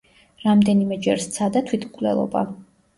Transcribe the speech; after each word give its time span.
რამდენიმეჯერ 0.45 1.23
სცადა 1.27 1.65
თვითმკვლელობა. 1.71 2.47